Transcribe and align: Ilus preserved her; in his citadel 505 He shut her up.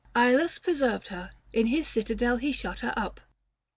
Ilus 0.15 0.57
preserved 0.59 1.09
her; 1.09 1.29
in 1.53 1.67
his 1.67 1.87
citadel 1.87 2.37
505 2.37 2.41
He 2.41 2.51
shut 2.51 2.79
her 2.79 2.93
up. 2.97 3.19